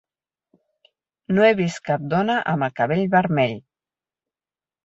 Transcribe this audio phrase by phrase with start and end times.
[1.35, 3.55] No he vist cap dona amb el cabell vermell.